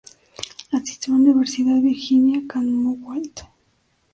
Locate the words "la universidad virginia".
1.19-2.41